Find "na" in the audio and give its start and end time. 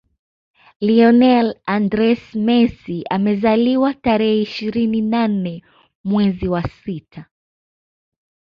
5.01-5.27